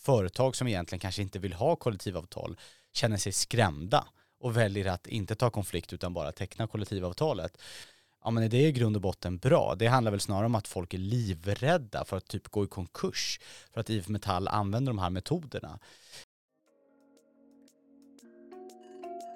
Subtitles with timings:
[0.00, 2.56] företag som egentligen kanske inte vill ha kollektivavtal
[2.92, 4.06] känner sig skrämda
[4.40, 7.58] och väljer att inte ta konflikt utan bara teckna kollektivavtalet.
[8.24, 9.74] Ja men är det i grund och botten bra?
[9.74, 13.40] Det handlar väl snarare om att folk är livrädda för att typ gå i konkurs
[13.72, 15.78] för att IF Metall använder de här metoderna.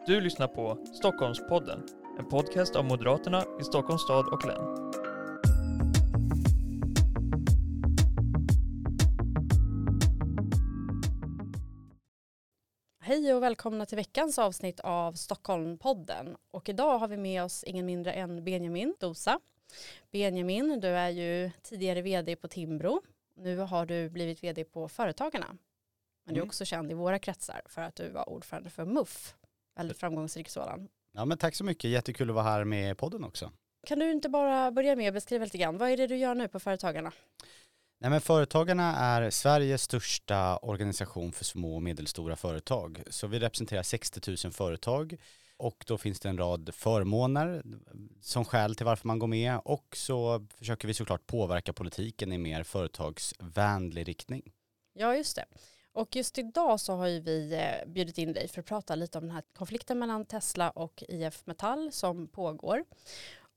[0.07, 1.83] Du lyssnar på Stockholmspodden,
[2.19, 5.14] en podcast av Moderaterna i Stockholms stad och län.
[13.07, 16.37] Hej och välkomna till veckans avsnitt av Stockholmpodden.
[16.51, 19.41] Och idag har vi med oss ingen mindre än Benjamin Dosa.
[20.11, 23.03] Benjamin, du är ju tidigare vd på Timbro.
[23.37, 25.47] Nu har du blivit vd på Företagarna.
[26.25, 26.49] Men du är Mm.
[26.49, 29.35] också känd i våra kretsar för att du var ordförande för MUF.
[29.77, 30.89] Väldigt framgångsrik sådan.
[31.13, 33.51] Ja men tack så mycket, jättekul att vara här med podden också.
[33.87, 36.35] Kan du inte bara börja med att beskriva lite grann, vad är det du gör
[36.35, 37.13] nu på Företagarna?
[38.05, 43.03] Nej, men Företagarna är Sveriges största organisation för små och medelstora företag.
[43.07, 45.17] Så vi representerar 60 000 företag
[45.57, 47.63] och då finns det en rad förmåner
[48.21, 52.39] som skäl till varför man går med och så försöker vi såklart påverka politiken i
[52.39, 54.53] mer företagsvänlig riktning.
[54.93, 55.45] Ja, just det.
[55.93, 59.19] Och just idag så har ju vi eh, bjudit in dig för att prata lite
[59.19, 62.85] om den här konflikten mellan Tesla och IF Metall som pågår.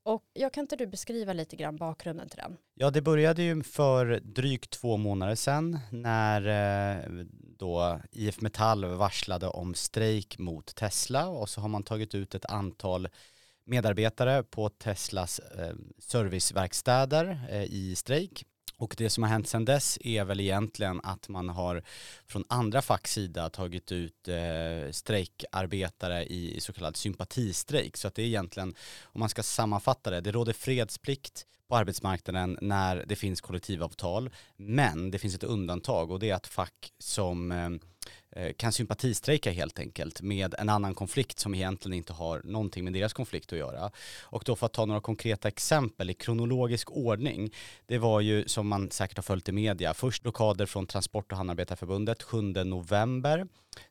[0.08, 2.56] Och jag kan inte du beskriva lite grann bakgrunden till den?
[2.74, 6.48] Ja, det började ju för drygt två månader sedan när
[6.98, 7.24] eh,
[7.58, 12.44] då IF Metall varslade om strejk mot Tesla och så har man tagit ut ett
[12.44, 13.08] antal
[13.64, 18.44] medarbetare på Teslas eh, serviceverkstäder eh, i strejk.
[18.78, 21.82] Och det som har hänt sedan dess är väl egentligen att man har
[22.26, 27.96] från andra facks sida tagit ut eh, strejkarbetare i, i så kallad sympatistrejk.
[27.96, 32.58] Så att det är egentligen, om man ska sammanfatta det, det råder fredsplikt på arbetsmarknaden
[32.60, 34.30] när det finns kollektivavtal.
[34.56, 37.70] Men det finns ett undantag och det är att fack som eh, eh,
[38.30, 42.92] Eh, kan sympatistrejka helt enkelt med en annan konflikt som egentligen inte har någonting med
[42.92, 43.90] deras konflikt att göra.
[44.22, 47.54] Och då för att ta några konkreta exempel i kronologisk ordning.
[47.86, 51.38] Det var ju som man säkert har följt i media, först blockader från Transport och
[51.38, 53.46] Hamnarbetarförbundet 7 november.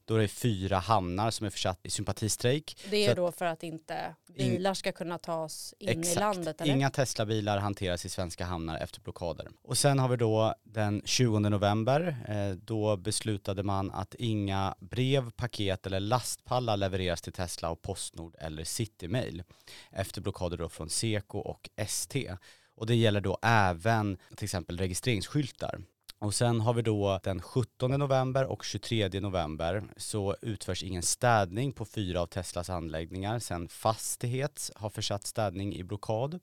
[0.08, 2.78] Då är det fyra hamnar som är försatt i sympatistrejk.
[2.84, 6.62] Det Så är att- då för att inte bilar ska kunna tas in i landet
[6.62, 6.74] eller?
[6.74, 9.48] Inga Tesla-bilar hanteras i svenska hamnar efter blockader.
[9.64, 12.16] Och sen har vi då den 20 november.
[12.28, 18.36] Eh, då beslutade man att inga brev, paket eller lastpallar levereras till Tesla av Postnord
[18.40, 19.44] eller Citymail.
[19.92, 22.34] Efter blockader då från Seko och ST.
[22.76, 25.82] Och det gäller då även till exempel registreringsskyltar.
[26.20, 31.74] Och sen har vi då den 17 november och 23 november så utförs ingen städning
[31.74, 36.40] på fyra av Teslas anläggningar sen Fastighet har försatt städning i blockad.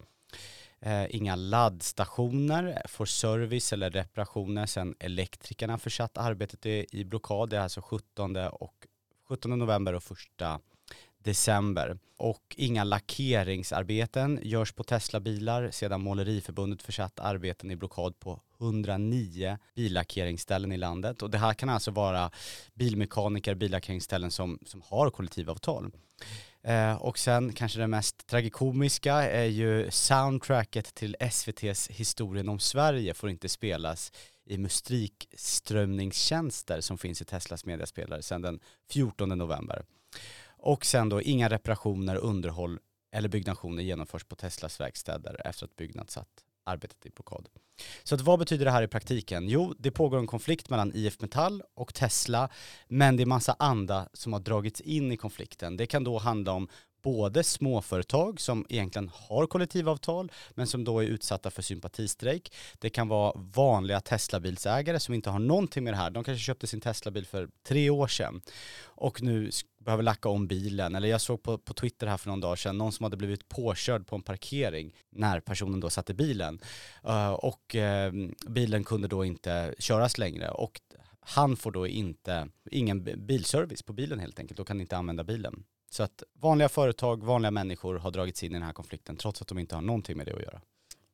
[0.81, 7.51] Eh, inga laddstationer får service eller reparationer sen elektrikerna försatt arbetet i, i blockad.
[7.51, 8.75] Det är alltså 17, och,
[9.29, 10.61] 17 november och 1
[11.25, 11.99] december.
[12.17, 20.73] Och inga lackeringsarbeten görs på Tesla-bilar sedan Måleriförbundet försatt arbeten i blockad på 109 billackeringsställen
[20.73, 21.23] i landet.
[21.23, 22.31] Och det här kan alltså vara
[22.75, 25.91] bilmekaniker, billackeringsställen som, som har kollektivavtal.
[26.63, 33.15] Eh, och sen kanske det mest tragikomiska är ju soundtracket till SVTs Historien om Sverige
[33.15, 34.13] får inte spelas
[34.47, 39.85] i musikströmningstjänster som finns i Teslas mediaspelare sedan den 14 november.
[40.65, 42.79] Och sen då inga reparationer, underhåll
[43.17, 46.29] eller byggnationer genomförs på Teslas verkstäder efter att Byggnads satt
[46.65, 47.49] arbetet i blockad.
[48.05, 49.49] Så att vad betyder det här i praktiken?
[49.49, 52.49] Jo, det pågår en konflikt mellan IF Metall och Tesla,
[52.89, 55.77] men det är massa andra som har dragits in i konflikten.
[55.77, 56.69] Det kan då handla om
[57.05, 62.55] både småföretag som egentligen har kollektivavtal men som då är utsatta för sympatistrejk.
[62.79, 66.11] Det kan vara vanliga Teslabilsägare som inte har någonting med det här.
[66.11, 68.43] De kanske köpte sin Teslabil för tre år sedan
[68.85, 70.95] och nu behöver lacka om bilen.
[70.95, 73.49] Eller jag såg på, på Twitter här för någon dag sedan någon som hade blivit
[73.49, 76.61] påkörd på en parkering när personen då satte bilen.
[77.09, 80.81] Uh, och uh, bilen kunde då inte köras längre och
[81.21, 85.65] han får då inte, ingen bilservice på bilen helt enkelt och kan inte använda bilen.
[85.95, 89.49] Så att vanliga företag, vanliga människor har dragits in i den här konflikten trots att
[89.49, 90.61] de inte har någonting med det att göra.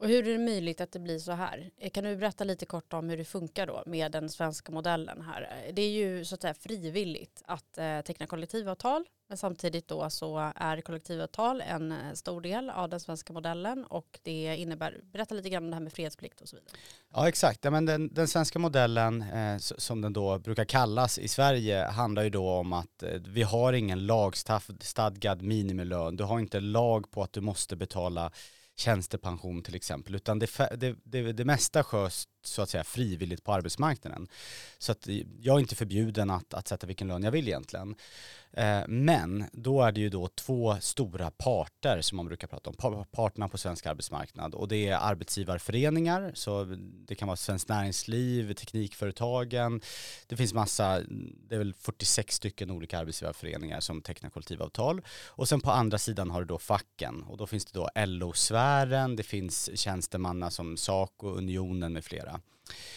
[0.00, 1.70] Och hur är det möjligt att det blir så här?
[1.78, 5.22] Eh, kan du berätta lite kort om hur det funkar då med den svenska modellen
[5.22, 5.42] här?
[5.42, 10.10] Eh, det är ju så att säga frivilligt att eh, teckna kollektivavtal men samtidigt då
[10.10, 15.48] så är kollektivavtal en stor del av den svenska modellen och det innebär, berätta lite
[15.48, 16.72] grann om det här med fredsplikt och så vidare.
[17.14, 21.28] Ja exakt, ja, men den, den svenska modellen eh, som den då brukar kallas i
[21.28, 26.60] Sverige handlar ju då om att eh, vi har ingen lagstadgad minimilön, du har inte
[26.60, 28.32] lag på att du måste betala
[28.80, 33.52] tjänstepension till exempel, utan det, det, det, det mesta sköts så att säga frivilligt på
[33.52, 34.28] arbetsmarknaden.
[34.78, 35.08] Så att
[35.40, 37.94] jag är inte förbjuden att, att sätta vilken lön jag vill egentligen.
[38.52, 43.04] Eh, men då är det ju då två stora parter som man brukar prata om,
[43.10, 46.64] parterna på svensk arbetsmarknad och det är arbetsgivarföreningar, så
[47.06, 49.80] det kan vara Svenskt Näringsliv, Teknikföretagen,
[50.26, 51.00] det finns massa,
[51.48, 56.30] det är väl 46 stycken olika arbetsgivarföreningar som tecknar kollektivavtal och sen på andra sidan
[56.30, 61.28] har du då facken och då finns det då LO-sfären, det finns tjänstemanna som Saco,
[61.28, 62.39] Unionen med flera.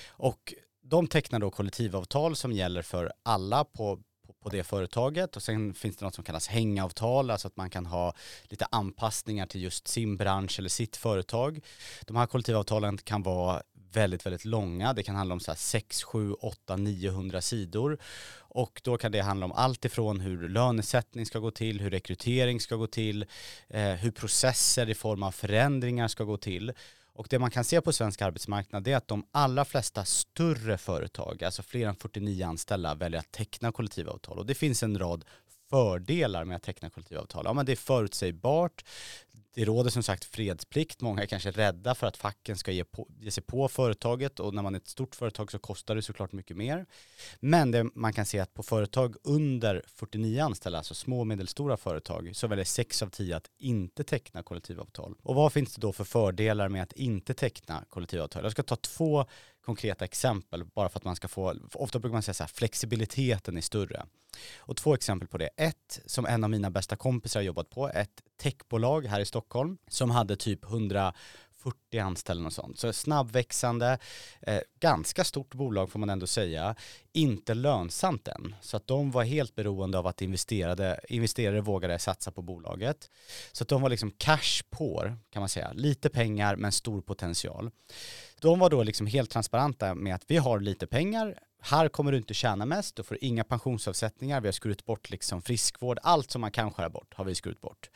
[0.08, 4.00] Och de tecknar då kollektivavtal som gäller för alla på
[4.44, 7.86] på det företaget och sen finns det något som kallas hängavtal, alltså att man kan
[7.86, 11.60] ha lite anpassningar till just sin bransch eller sitt företag.
[12.02, 13.62] De här kollektivavtalen kan vara
[13.94, 14.94] väldigt, väldigt långa.
[14.94, 17.98] Det kan handla om så här 6, 7, 8, 900 sidor.
[18.38, 22.60] Och då kan det handla om allt ifrån hur lönesättning ska gå till, hur rekrytering
[22.60, 23.26] ska gå till,
[23.70, 26.74] eh, hur processer i form av förändringar ska gå till.
[27.16, 31.44] Och det man kan se på svensk arbetsmarknad är att de allra flesta större företag,
[31.44, 34.40] alltså fler än 49 anställda, väljer att teckna kollektivavtal.
[34.40, 35.26] Och det finns en rad
[35.70, 37.44] fördelar med att teckna kollektivavtal.
[37.46, 38.86] Ja, men det är förutsägbart,
[39.54, 43.08] det råder som sagt fredsplikt, många är kanske rädda för att facken ska ge, på,
[43.20, 46.32] ge sig på företaget och när man är ett stort företag så kostar det såklart
[46.32, 46.86] mycket mer.
[47.40, 51.78] Men det, man kan se att på företag under 49 anställda, alltså små och medelstora
[51.78, 55.16] företag, så väljer 6 av 10 att inte teckna kollektivavtal.
[55.24, 58.44] Och vad finns det då för fördelar med att inte teckna kollektivavtal?
[58.44, 59.26] Jag ska ta två
[59.66, 63.58] konkreta exempel bara för att man ska få, ofta brukar man säga så här, flexibiliteten
[63.58, 64.06] är större.
[64.58, 65.50] Och två exempel på det.
[65.58, 69.78] Ett som en av mina bästa kompisar har jobbat på, ett techbolag här i Stockholm
[69.88, 70.66] som hade typ
[71.64, 72.80] 40 anställda och sånt.
[72.80, 73.98] Så snabbväxande,
[74.42, 76.76] eh, ganska stort bolag får man ändå säga,
[77.14, 78.56] inte lönsamt än.
[78.62, 83.10] Så att de var helt beroende av att investerade, investerare vågade satsa på bolaget.
[83.52, 85.72] Så att de var liksom cash på kan man säga.
[85.74, 87.72] Lite pengar men stor potential.
[88.42, 92.18] De var då liksom helt transparenta med att vi har lite pengar, här kommer du
[92.18, 96.42] inte tjäna mest, du får inga pensionsavsättningar, vi har skurit bort liksom friskvård, allt som
[96.42, 97.90] man kan skära bort har vi skurit bort.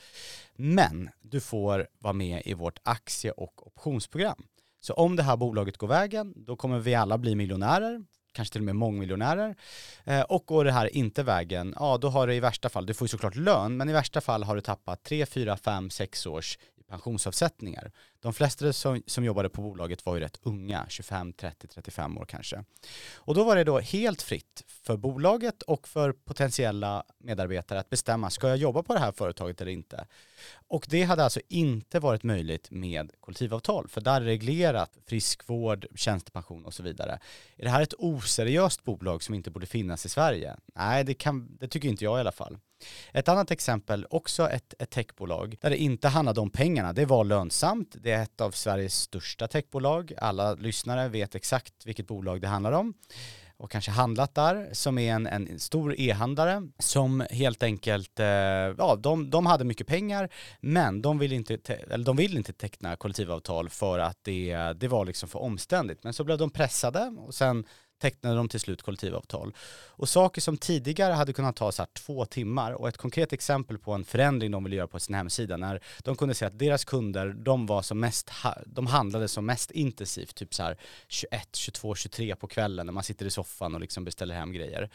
[0.55, 4.47] Men du får vara med i vårt aktie och optionsprogram.
[4.79, 8.61] Så om det här bolaget går vägen, då kommer vi alla bli miljonärer, kanske till
[8.61, 9.55] och med mångmiljonärer.
[10.03, 12.93] Eh, och går det här inte vägen, ja då har du i värsta fall, du
[12.93, 16.25] får ju såklart lön, men i värsta fall har du tappat 3, 4, 5, 6
[16.25, 17.91] års pensionsavsättningar.
[18.19, 22.25] De flesta som, som jobbade på bolaget var ju rätt unga, 25, 30, 35 år
[22.25, 22.63] kanske.
[23.15, 28.29] Och då var det då helt fritt för bolaget och för potentiella medarbetare att bestämma,
[28.29, 30.07] ska jag jobba på det här företaget eller inte?
[30.67, 36.65] Och det hade alltså inte varit möjligt med kollektivavtal, för där är reglerat friskvård, tjänstepension
[36.65, 37.19] och så vidare.
[37.55, 40.55] Är det här ett oseriöst bolag som inte borde finnas i Sverige?
[40.75, 42.57] Nej, det, kan, det tycker inte jag i alla fall.
[43.13, 46.93] Ett annat exempel, också ett, ett techbolag, där det inte handlade om pengarna.
[46.93, 50.13] Det var lönsamt, det är ett av Sveriges största techbolag.
[50.17, 52.93] Alla lyssnare vet exakt vilket bolag det handlar om
[53.59, 58.95] och kanske handlat där, som är en, en stor e-handlare som helt enkelt, eh, ja
[58.99, 63.69] de, de hade mycket pengar men de vill, inte eller de vill inte teckna kollektivavtal
[63.69, 66.03] för att det, det var liksom för omständigt.
[66.03, 67.65] Men så blev de pressade och sen
[67.99, 69.53] tecknade de till slut kollektivavtal.
[69.87, 73.77] Och saker som tidigare hade kunnat ta så här två timmar och ett konkret exempel
[73.77, 76.85] på en förändring de ville göra på sin hemsida när de kunde se att deras
[76.85, 78.31] kunder, de var som mest,
[78.65, 80.77] de handlade som mest intensivt, typ så här
[81.07, 84.89] 21, 22, 23 på kvällen när man sitter i soffan och liksom beställer hem grejer.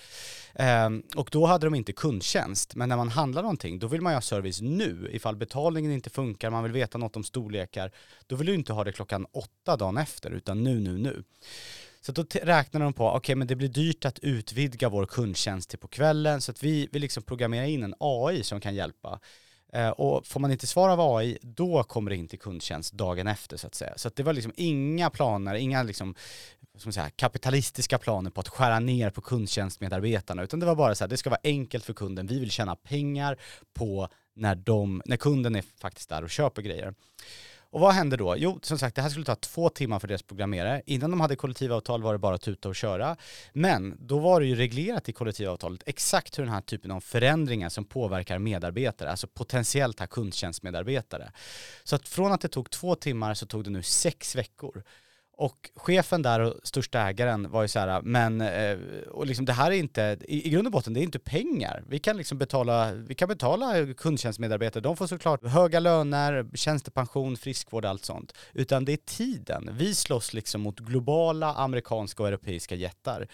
[0.54, 4.12] Ehm, och då hade de inte kundtjänst, men när man handlar någonting, då vill man
[4.12, 5.08] ju ha service nu.
[5.12, 7.92] Ifall betalningen inte funkar, man vill veta något om storlekar,
[8.26, 11.24] då vill du inte ha det klockan åtta dagen efter, utan nu, nu, nu.
[12.06, 15.70] Så då räknar de på, okej okay, men det blir dyrt att utvidga vår kundtjänst
[15.70, 19.20] till på kvällen så att vi, vi liksom programmerar in en AI som kan hjälpa.
[19.72, 23.26] Eh, och får man inte svar av AI, då kommer det in till kundtjänst dagen
[23.26, 23.92] efter så att säga.
[23.96, 26.14] Så att det var liksom inga planer, inga liksom,
[26.78, 31.04] som säga, kapitalistiska planer på att skära ner på kundtjänstmedarbetarna, utan det var bara så
[31.04, 33.38] här, det ska vara enkelt för kunden, vi vill tjäna pengar
[33.74, 36.94] på när, de, när kunden är faktiskt där och köper grejer.
[37.72, 38.36] Och vad hände då?
[38.36, 40.82] Jo, som sagt, det här skulle ta två timmar för deras programmerare.
[40.86, 43.16] Innan de hade kollektivavtal var det bara att tuta och köra.
[43.52, 47.68] Men då var det ju reglerat i kollektivavtalet exakt hur den här typen av förändringar
[47.68, 51.32] som påverkar medarbetare, alltså potentiellt här kundtjänstmedarbetare.
[51.84, 54.84] Så att från att det tog två timmar så tog det nu sex veckor.
[55.36, 58.78] Och chefen där och största ägaren var ju så här, men eh,
[59.10, 61.84] och liksom det här är inte, i, i grund och botten, det är inte pengar.
[61.88, 67.84] Vi kan liksom betala, vi kan betala kundtjänstmedarbetare, de får såklart höga löner, tjänstepension, friskvård,
[67.84, 68.32] allt sånt.
[68.52, 69.70] Utan det är tiden.
[69.72, 73.28] Vi slåss liksom mot globala amerikanska och europeiska jättar.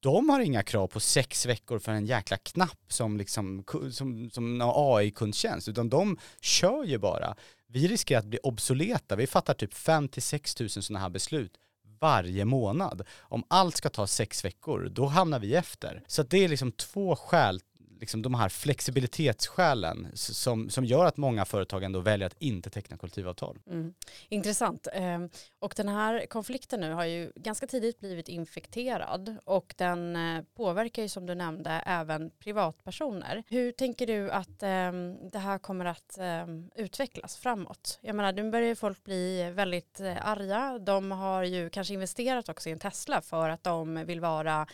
[0.00, 4.60] De har inga krav på sex veckor för en jäkla knapp som liksom, som, som
[4.60, 7.34] AI-kundtjänst, utan de kör ju bara
[7.72, 9.16] vi riskerar att bli obsoleta.
[9.16, 11.52] Vi fattar typ 5 till 6 000 sådana här beslut
[12.00, 13.02] varje månad.
[13.20, 16.02] Om allt ska ta sex veckor, då hamnar vi efter.
[16.06, 17.60] Så det är liksom två skäl
[18.02, 22.96] liksom de här flexibilitetsskälen som, som gör att många företag ändå väljer att inte teckna
[22.96, 23.58] kollektivavtal.
[23.66, 23.94] Mm.
[24.28, 24.88] Intressant.
[24.92, 25.28] Ehm,
[25.58, 31.02] och den här konflikten nu har ju ganska tidigt blivit infekterad och den eh, påverkar
[31.02, 33.42] ju som du nämnde även privatpersoner.
[33.48, 37.98] Hur tänker du att ehm, det här kommer att ehm, utvecklas framåt?
[38.02, 40.78] Jag menar, nu börjar folk bli väldigt eh, arga.
[40.78, 44.66] De har ju kanske investerat också i en Tesla för att de vill vara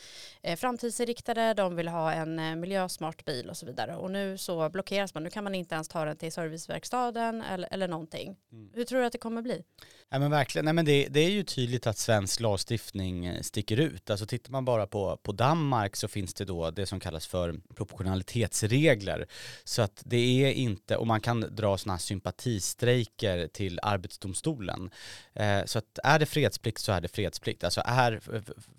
[0.43, 3.97] eh, framtidsinriktade, de vill ha en miljösmart smart bil och så vidare.
[3.97, 5.23] Och nu så blockeras man.
[5.23, 8.37] Nu kan man inte ens ta den till serviceverkstaden eller, eller någonting.
[8.53, 8.71] Mm.
[8.75, 9.63] Hur tror du att det kommer bli?
[10.11, 10.65] Ja, men verkligen.
[10.65, 14.11] Nej, men det, det, är ju tydligt att svensk lagstiftning eh, sticker ut.
[14.11, 17.61] Alltså tittar man bara på, på Danmark så finns det då det som kallas för
[17.75, 19.27] proportionalitetsregler.
[19.65, 24.91] Så att det är inte, och man kan dra sådana här sympatistrejker till Arbetsdomstolen.
[25.35, 27.65] Eh, så att är det fredsplikt så är det fredsplikt.
[27.65, 28.21] Alltså är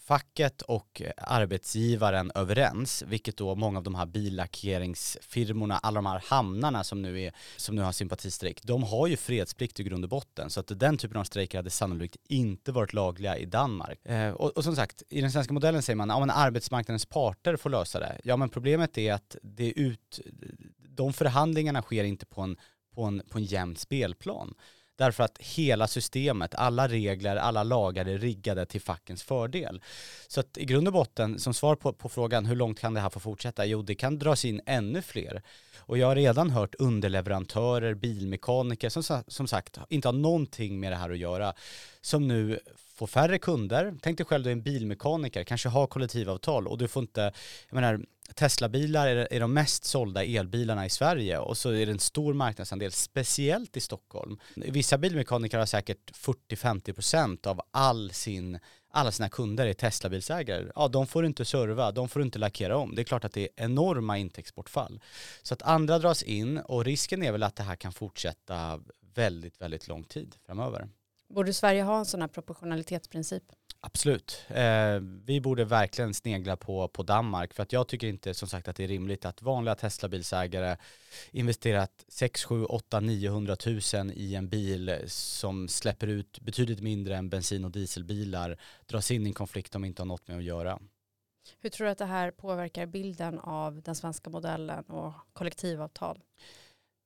[0.10, 6.83] facket och arbetsgivaren överens, vilket då många av de här billackeringsfirmorna, alla de här hamnarna
[6.83, 10.50] som nu, är, som nu har sympatistrejk, de har ju fredsplikt i grund och botten.
[10.50, 14.05] Så att den typen av strejker hade sannolikt inte varit lagliga i Danmark.
[14.05, 17.55] Eh, och, och, som sagt, i den svenska modellen säger man att ja, arbetsmarknadens parter
[17.55, 18.21] får lösa det.
[18.24, 20.19] Ja men problemet är att det ut,
[20.77, 22.57] de förhandlingarna sker inte på en,
[22.95, 24.53] på en, på en jämn spelplan.
[24.99, 29.81] Därför att hela systemet, alla regler, alla lagar är riggade till fackens fördel.
[30.27, 32.99] Så att i grund och botten, som svar på, på frågan hur långt kan det
[32.99, 33.65] här få fortsätta?
[33.65, 35.41] Jo, det kan dras in ännu fler.
[35.77, 40.95] Och jag har redan hört underleverantörer, bilmekaniker som, som sagt inte har någonting med det
[40.95, 41.53] här att göra,
[42.01, 42.59] som nu
[42.95, 43.95] får färre kunder.
[44.01, 47.21] Tänk dig själv du är en bilmekaniker, kanske har kollektivavtal och du får inte,
[47.69, 47.99] jag menar
[48.36, 52.33] Teslabilar är, är de mest sålda elbilarna i Sverige och så är det en stor
[52.33, 54.39] marknadsandel, speciellt i Stockholm.
[54.55, 58.59] Vissa bilmekaniker har säkert 40-50% av all sin
[58.91, 62.95] alla sina kunder är Teslabilsägare, ja de får inte serva, de får inte lackera om.
[62.95, 65.00] Det är klart att det är enorma intäktsbortfall.
[65.43, 68.79] Så att andra dras in och risken är väl att det här kan fortsätta
[69.13, 70.89] väldigt, väldigt lång tid framöver.
[71.29, 73.43] Borde Sverige ha en sån här proportionalitetsprincip?
[73.81, 74.45] Absolut.
[74.48, 78.67] Eh, vi borde verkligen snegla på, på Danmark för att jag tycker inte som sagt
[78.67, 80.77] att det är rimligt att vanliga Teslabilsägare
[81.31, 87.29] investerat 6, 7, 8, 900 000 i en bil som släpper ut betydligt mindre än
[87.29, 90.79] bensin och dieselbilar dras in i en konflikt de inte har något med att göra.
[91.59, 96.19] Hur tror du att det här påverkar bilden av den svenska modellen och kollektivavtal?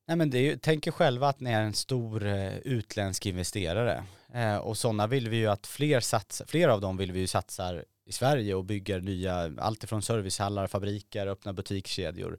[0.06, 3.26] Nej men det är ju, tänk er själva att ni är en stor eh, utländsk
[3.26, 7.20] investerare eh, och sådana vill vi ju att fler satsar, fler av dem vill vi
[7.20, 12.38] ju satsar i Sverige och bygger nya, alltifrån servicehallar, fabriker, öppna butikskedjor.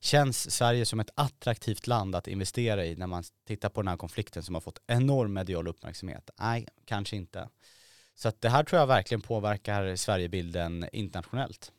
[0.00, 3.96] Känns Sverige som ett attraktivt land att investera i när man tittar på den här
[3.96, 6.30] konflikten som har fått enorm medial uppmärksamhet?
[6.40, 7.48] Nej, kanske inte.
[8.14, 11.72] Så att det här tror jag verkligen påverkar Sverigebilden internationellt.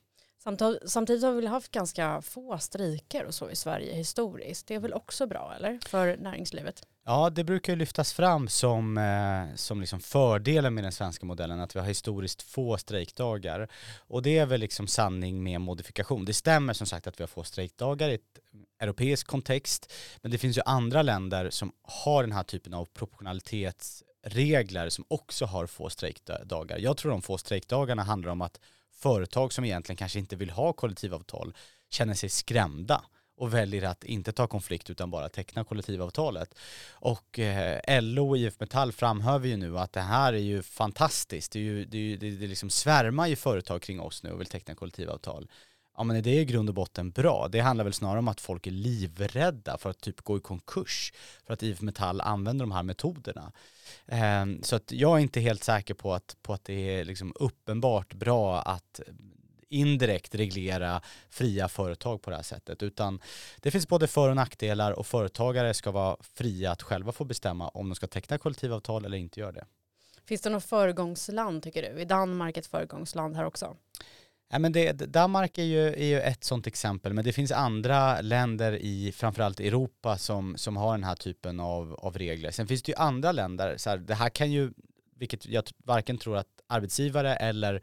[0.86, 4.68] Samtidigt har vi väl haft ganska få strejker och så i Sverige historiskt.
[4.68, 5.80] Det är väl också bra, eller?
[5.86, 6.84] För näringslivet?
[7.06, 11.60] Ja, det brukar ju lyftas fram som, eh, som liksom fördelen med den svenska modellen,
[11.60, 13.68] att vi har historiskt få strejkdagar.
[13.98, 16.26] Och det är väl liksom sanning med modifikation.
[16.26, 18.40] Det stämmer som sagt att vi har få strejkdagar i ett
[18.80, 24.04] europeisk kontext, men det finns ju andra länder som har den här typen av proportionalitets
[24.24, 26.78] regler som också har få strejkdagar.
[26.78, 28.60] Jag tror de få strejkdagarna handlar om att
[28.96, 31.54] företag som egentligen kanske inte vill ha kollektivavtal
[31.90, 33.04] känner sig skrämda
[33.38, 36.56] och väljer att inte ta konflikt utan bara teckna kollektivavtalet.
[36.92, 41.52] Och eh, LO och IF Metall framhöver ju nu att det här är ju fantastiskt.
[41.52, 44.32] Det, är ju, det, är ju, det, det liksom svärmar ju företag kring oss nu
[44.32, 45.48] och vill teckna kollektivavtal.
[45.98, 47.48] Ja men är det i grund och botten bra?
[47.48, 51.14] Det handlar väl snarare om att folk är livrädda för att typ gå i konkurs
[51.46, 53.52] för att IF Metall använder de här metoderna.
[54.08, 57.34] Ehm, så att jag är inte helt säker på att, på att det är liksom
[57.36, 59.00] uppenbart bra att
[59.70, 63.20] indirekt reglera fria företag på det här sättet utan
[63.62, 67.68] det finns både för och nackdelar och företagare ska vara fria att själva få bestämma
[67.68, 69.66] om de ska teckna kollektivavtal eller inte göra det.
[70.26, 72.02] Finns det något föregångsland tycker du?
[72.02, 73.76] Är Danmark ett föregångsland här också?
[74.54, 78.22] Ja, men det, Danmark är ju, är ju ett sådant exempel, men det finns andra
[78.22, 82.52] länder i framförallt Europa som, som har den här typen av, av regler.
[82.52, 84.72] Sen finns det ju andra länder, så här, det här kan ju,
[85.18, 87.82] vilket jag varken tror att arbetsgivare eller,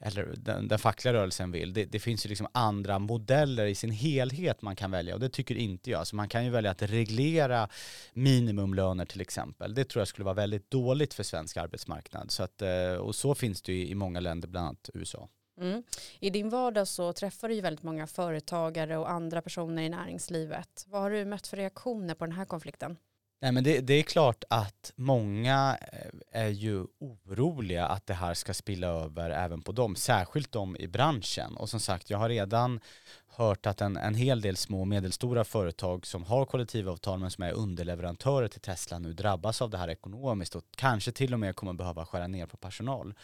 [0.00, 3.90] eller den, den fackliga rörelsen vill, det, det, finns ju liksom andra modeller i sin
[3.90, 6.06] helhet man kan välja och det tycker inte jag.
[6.06, 7.68] Så man kan ju välja att reglera
[8.12, 9.74] minimumlöner till exempel.
[9.74, 12.30] Det tror jag skulle vara väldigt dåligt för svensk arbetsmarknad.
[12.30, 15.28] Så att, eh, och så finns det ju i många länder, bland annat USA.
[15.60, 15.82] Mm.
[16.20, 20.86] I din vardag så träffar du ju väldigt många företagare och andra personer i näringslivet.
[20.88, 22.96] Vad har du mött för reaktioner på den här konflikten?
[23.42, 28.34] Nej men det, det, är klart att många eh, är ju oroliga att det här
[28.34, 31.56] ska spilla över även på dem, särskilt de i branschen.
[31.56, 32.80] Och som sagt, jag har redan
[33.26, 37.44] hört att en, en hel del små och medelstora företag som har kollektivavtal men som
[37.44, 41.56] är underleverantörer till Tesla nu drabbas av det här ekonomiskt och kanske till och med
[41.56, 43.14] kommer behöva skära ner på personal.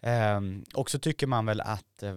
[0.00, 2.14] Ehm, och så tycker man väl att eh,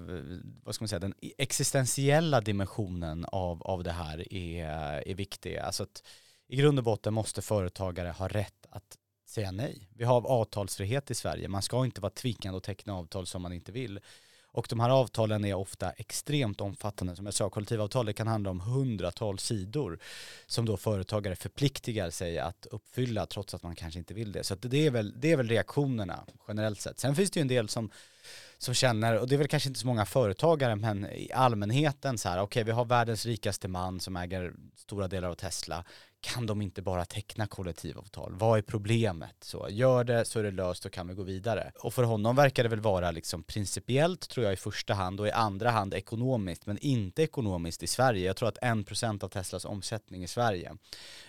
[0.64, 4.68] vad ska man säga, den existentiella dimensionen av, av det här är,
[5.08, 5.58] är viktig.
[5.58, 6.04] Alltså att
[6.48, 9.90] i grund och botten måste företagare ha rätt att säga nej.
[9.94, 11.48] Vi har avtalsfrihet i Sverige.
[11.48, 14.00] Man ska inte vara tvingad att teckna avtal som man inte vill.
[14.52, 17.16] Och de här avtalen är ofta extremt omfattande.
[17.16, 20.00] Som jag sa, kollektivavtal det kan handla om hundratals sidor
[20.46, 24.44] som då företagare förpliktigar sig att uppfylla trots att man kanske inte vill det.
[24.44, 27.00] Så det, är väl, det är väl reaktionerna generellt sett.
[27.00, 27.92] Sen finns det ju en del som
[28.58, 32.30] som känner, och det är väl kanske inte så många företagare, men i allmänheten så
[32.30, 35.84] här, okej okay, vi har världens rikaste man som äger stora delar av Tesla
[36.22, 38.34] kan de inte bara teckna kollektivavtal?
[38.36, 39.36] Vad är problemet?
[39.42, 41.72] Så gör det så är det löst och kan vi gå vidare.
[41.80, 45.28] Och för honom verkar det väl vara liksom principiellt tror jag i första hand och
[45.28, 48.26] i andra hand ekonomiskt men inte ekonomiskt i Sverige.
[48.26, 50.76] Jag tror att en procent av Teslas omsättning i Sverige.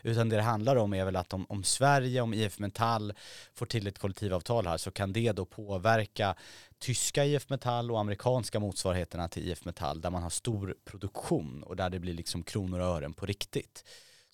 [0.02, 3.12] Utan det det handlar om är väl att om, om Sverige, om IF Metall
[3.54, 6.35] får till ett kollektivavtal här så kan det då påverka
[6.78, 11.76] tyska IF Metall och amerikanska motsvarigheterna till IF Metall där man har stor produktion och
[11.76, 13.85] där det blir liksom kronor och ören på riktigt.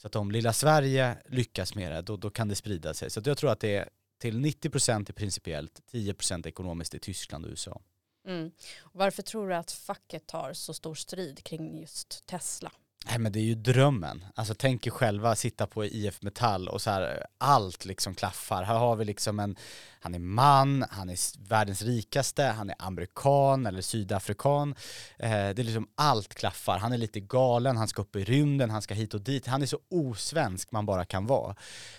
[0.04, 3.10] Så att om lilla Sverige lyckas med det, då, då kan det sprida sig.
[3.10, 7.50] Så jag tror att det är till 90% är principiellt, 10% ekonomiskt i Tyskland och
[7.50, 7.80] USA.
[8.28, 8.50] Mm.
[8.92, 12.72] Varför tror du att facket tar så stor strid kring just Tesla?
[13.06, 14.24] Nej men det är ju drömmen.
[14.34, 18.62] Alltså tänk er själva sitta på IF Metall och så här allt liksom klaffar.
[18.62, 19.56] Här har vi liksom en,
[20.00, 24.74] han är man, han är världens rikaste, han är amerikan eller sydafrikan.
[25.18, 26.78] Eh, det är liksom allt klaffar.
[26.78, 29.46] Han är lite galen, han ska upp i rymden, han ska hit och dit.
[29.46, 31.56] Han är så osvensk man bara kan vara.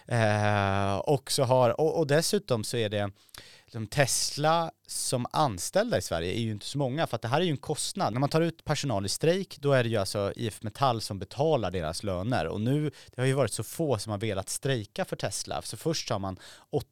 [0.08, 3.12] Eh, och, så har, och, och dessutom så är det
[3.66, 7.42] liksom Tesla som anställda i Sverige är ju inte så många för att det här
[7.42, 8.14] är ju en kostnad.
[8.14, 11.20] När man tar ut personal i strejk då är det ju alltså IF Metall som
[11.20, 15.06] betalar deras löner och nu det har ju varit så få som har velat strejka
[15.06, 15.62] för Tesla.
[15.62, 16.40] Så först sa man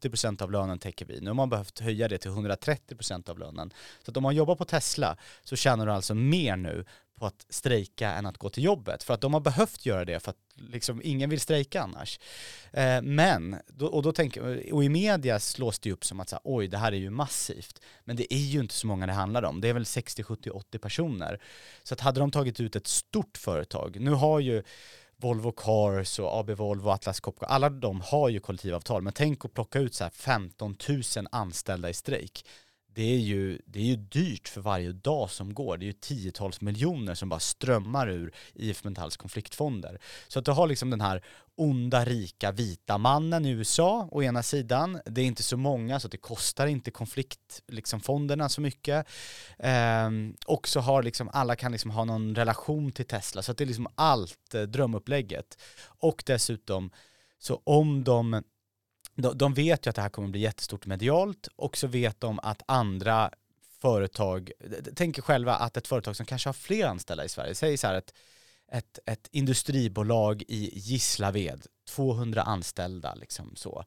[0.03, 1.21] 80% av lönen täcker vi.
[1.21, 3.73] Nu har man behövt höja det till 130% av lönen.
[4.05, 6.85] Så att om man jobbar på Tesla så tjänar du alltså mer nu
[7.23, 9.03] på att strejka än att gå till jobbet.
[9.03, 12.19] För att de har behövt göra det för att liksom ingen vill strejka annars.
[12.73, 16.35] Eh, men, då, och, då tänker, och i media slås det upp som att så
[16.35, 17.81] här, oj det här är ju massivt.
[18.03, 19.61] Men det är ju inte så många det handlar om.
[19.61, 21.41] Det är väl 60, 70, 80 personer.
[21.83, 24.63] Så att hade de tagit ut ett stort företag, nu har ju
[25.17, 29.01] Volvo Cars och AB Volvo, Atlas Copco, alla de har ju kollektivavtal.
[29.01, 32.45] Men tänk att plocka ut så här 15 000 anställda i strejk
[32.95, 35.77] det är, ju, det är ju dyrt för varje dag som går.
[35.77, 39.99] Det är ju tiotals miljoner som bara strömmar ur IF Metalls konfliktfonder.
[40.27, 41.23] Så att du har liksom den här
[41.55, 44.99] onda, rika, vita mannen i USA å ena sidan.
[45.05, 49.07] Det är inte så många så det kostar inte konfliktfonderna liksom, så mycket.
[49.59, 53.41] Ehm, och så har liksom, alla kan liksom ha någon relation till Tesla.
[53.41, 55.57] Så att det är liksom allt eh, drömupplägget.
[55.85, 56.91] Och dessutom,
[57.39, 58.43] så om de
[59.15, 62.39] de, de vet ju att det här kommer bli jättestort medialt och så vet de
[62.39, 63.31] att andra
[63.81, 64.51] företag,
[64.95, 67.95] tänker själva att ett företag som kanske har fler anställda i Sverige, säg så här
[67.95, 68.13] ett,
[68.71, 73.85] ett, ett industribolag i Gislaved, 200 anställda liksom så,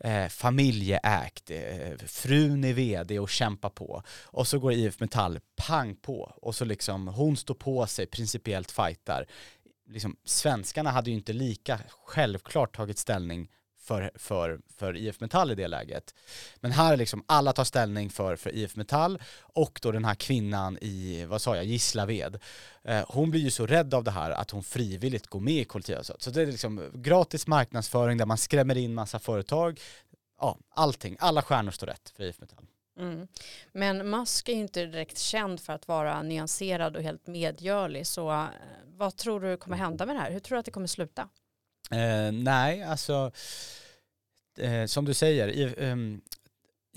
[0.00, 5.96] eh, familjeägt, eh, frun är vd och kämpar på och så går IF Metall pang
[5.96, 9.26] på och så liksom hon står på sig, principiellt fightar.
[9.88, 13.48] Liksom, svenskarna hade ju inte lika självklart tagit ställning
[13.86, 16.14] för, för, för IF Metall i det läget.
[16.60, 20.14] Men här är liksom alla tar ställning för, för IF Metall och då den här
[20.14, 22.38] kvinnan i, vad sa jag, Gislaved.
[22.82, 25.64] Eh, hon blir ju så rädd av det här att hon frivilligt går med i
[25.64, 26.22] kollektivavtalet.
[26.22, 29.80] Så det är liksom gratis marknadsföring där man skrämmer in massa företag.
[30.40, 32.66] Ja, allting, alla stjärnor står rätt för IF Metall.
[32.98, 33.28] Mm.
[33.72, 38.06] Men Musk är ju inte direkt känd för att vara nyanserad och helt medgörlig.
[38.06, 38.46] Så eh,
[38.86, 40.30] vad tror du kommer hända med det här?
[40.30, 41.28] Hur tror du att det kommer sluta?
[41.90, 43.32] Eh, nej, alltså
[44.58, 45.96] eh, som du säger, i, eh,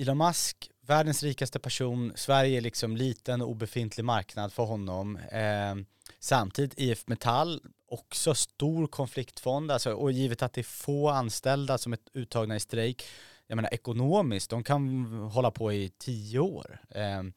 [0.02, 5.15] Elon Musk, världens rikaste person, Sverige är liksom liten och obefintlig marknad för honom.
[5.15, 5.75] Eh,
[6.19, 11.93] samtidigt IF Metall, också stor konfliktfond, alltså, och givet att det är få anställda som
[11.93, 13.06] är uttagna i strejk,
[13.47, 16.82] jag menar ekonomiskt, de kan hålla på i tio år.
[16.89, 17.34] Ehm,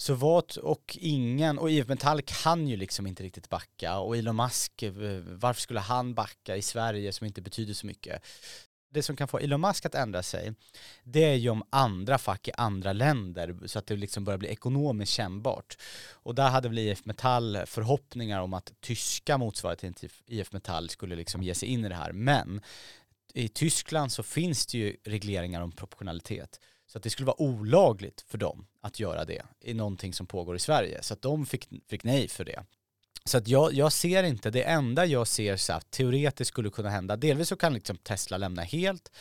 [0.00, 4.36] så vad, och ingen, och IF Metall kan ju liksom inte riktigt backa och Elon
[4.36, 4.92] Musk, eh,
[5.26, 8.22] varför skulle han backa i Sverige som inte betyder så mycket?
[8.90, 10.54] Det som kan få Elon Musk att ändra sig,
[11.04, 14.48] det är ju om andra fack i andra länder så att det liksom börjar bli
[14.48, 15.76] ekonomiskt kännbart.
[16.12, 21.16] Och där hade väl IF Metall förhoppningar om att tyska motsvarigheten till IF Metall skulle
[21.16, 22.12] liksom ge sig in i det här.
[22.12, 22.60] Men
[23.34, 26.60] i Tyskland så finns det ju regleringar om proportionalitet.
[26.90, 30.56] Så att det skulle vara olagligt för dem att göra det i någonting som pågår
[30.56, 31.02] i Sverige.
[31.02, 32.64] Så att de fick, fick nej för det.
[33.24, 36.90] Så att jag, jag ser inte, det enda jag ser så att teoretiskt skulle kunna
[36.90, 39.12] hända, delvis så kan liksom Tesla lämna helt.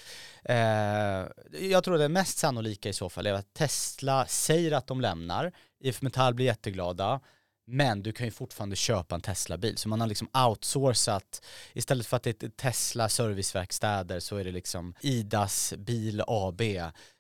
[0.43, 0.57] Eh,
[1.69, 5.51] jag tror det mest sannolika i så fall är att Tesla säger att de lämnar,
[5.79, 7.19] IF Metall blir jätteglada,
[7.67, 9.77] men du kan ju fortfarande köpa en Tesla-bil.
[9.77, 14.51] Så man har liksom outsourcat, istället för att det är Tesla serviceverkstäder så är det
[14.51, 16.61] liksom Idas bil AB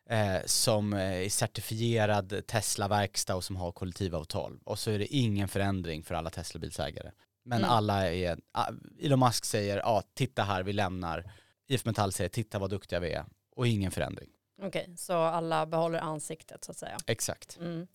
[0.09, 4.59] eh, som är certifierad Tesla-verkstad och som har kollektivavtal.
[4.63, 7.11] Och så är det ingen förändring för alla Tesla-bilsägare.
[7.45, 7.69] Men mm.
[7.69, 11.31] alla är, ah, Elon Musk säger, ja ah, titta här, vi lämnar.
[11.67, 13.25] IF Metall säger, titta vad duktiga vi är.
[13.55, 14.29] Och ingen förändring.
[14.61, 16.97] Okej, okay, så alla behåller ansiktet så att säga.
[17.07, 17.57] Exakt.
[17.57, 17.87] Mm.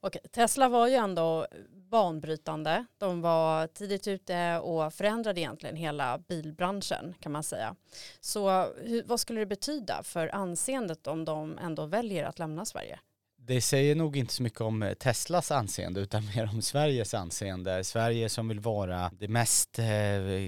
[0.00, 0.22] Okay.
[0.32, 1.46] Tesla var ju ändå
[1.90, 2.86] banbrytande.
[2.98, 7.76] De var tidigt ute och förändrade egentligen hela bilbranschen kan man säga.
[8.20, 12.98] Så hur, vad skulle det betyda för anseendet om de ändå väljer att lämna Sverige?
[13.46, 17.84] Det säger nog inte så mycket om Teslas anseende utan mer om Sveriges anseende.
[17.84, 19.84] Sverige som vill vara det mest eh,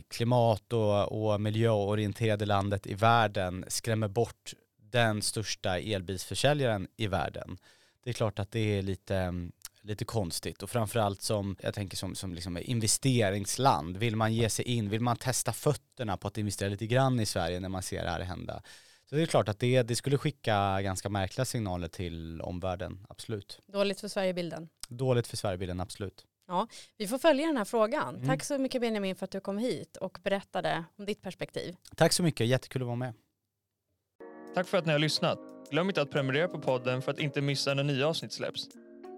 [0.08, 4.54] klimat och, och miljöorienterade landet i världen skrämmer bort
[4.90, 7.58] den största elbilsförsäljaren i världen.
[8.04, 9.48] Det är klart att det är lite,
[9.80, 14.64] lite konstigt och framförallt som, jag tänker som, som liksom investeringsland, vill man ge sig
[14.64, 18.04] in, vill man testa fötterna på att investera lite grann i Sverige när man ser
[18.04, 18.62] det här hända.
[19.10, 23.60] Så det är klart att det, det skulle skicka ganska märkliga signaler till omvärlden, absolut.
[23.66, 24.68] Dåligt för Sverigebilden.
[24.88, 26.24] Dåligt för Sverigebilden, absolut.
[26.48, 28.14] Ja, vi får följa den här frågan.
[28.14, 28.26] Mm.
[28.26, 31.76] Tack så mycket Benjamin för att du kom hit och berättade om ditt perspektiv.
[31.96, 33.14] Tack så mycket, jättekul att vara med.
[34.56, 35.38] Tack för att ni har lyssnat.
[35.70, 38.68] Glöm inte att prenumerera på podden för att inte missa när nya avsnitt släpps.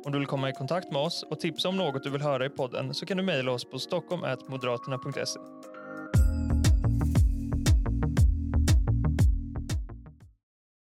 [0.05, 2.46] Om du vill komma i kontakt med oss och tipsa om något du vill höra
[2.46, 5.40] i podden så kan du mejla oss på stockholm.moderaterna.se.